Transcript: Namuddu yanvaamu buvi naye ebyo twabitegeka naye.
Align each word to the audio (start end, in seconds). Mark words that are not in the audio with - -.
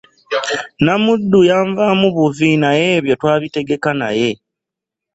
Namuddu 0.83 1.39
yanvaamu 1.49 2.07
buvi 2.15 2.49
naye 2.63 2.85
ebyo 2.97 3.13
twabitegeka 3.19 3.89
naye. 4.01 4.29